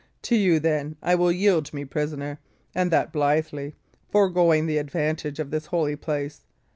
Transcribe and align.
To 0.23 0.35
you, 0.35 0.59
then, 0.59 0.95
I 1.03 1.13
will 1.13 1.31
yield 1.31 1.71
me 1.75 1.85
prisoner, 1.85 2.39
and 2.73 2.89
that 2.89 3.13
blithely, 3.13 3.75
foregoing 4.09 4.65
the 4.65 4.79
advantage 4.79 5.37
of 5.37 5.51
this 5.51 5.67
holy 5.67 5.95
place. 5.95 6.41